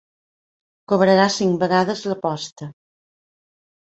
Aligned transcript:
Cobrarà 0.93 1.27
cinc 1.33 1.59
vegades 1.63 2.01
l'aposta. 2.13 2.69